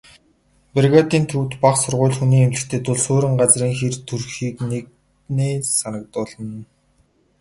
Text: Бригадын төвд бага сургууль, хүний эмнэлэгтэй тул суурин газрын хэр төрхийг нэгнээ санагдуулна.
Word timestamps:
Бригадын 0.77 1.25
төвд 1.31 1.51
бага 1.63 1.79
сургууль, 1.81 2.17
хүний 2.17 2.41
эмнэлэгтэй 2.45 2.81
тул 2.83 2.97
суурин 3.05 3.35
газрын 3.41 3.73
хэр 3.79 3.95
төрхийг 4.07 4.55
нэгнээ 4.71 5.55
санагдуулна. 5.77 6.59